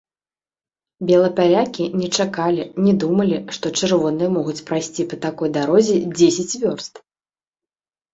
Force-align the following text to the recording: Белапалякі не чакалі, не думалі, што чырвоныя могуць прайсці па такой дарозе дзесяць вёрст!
Белапалякі 1.07 1.83
не 1.99 2.07
чакалі, 2.23 2.63
не 2.85 2.93
думалі, 3.03 3.37
што 3.57 3.65
чырвоныя 3.79 4.29
могуць 4.39 4.55
прайсці 4.71 5.05
па 5.11 5.15
такой 5.27 5.49
дарозе 5.59 5.95
дзесяць 6.17 6.57
вёрст! 6.65 6.93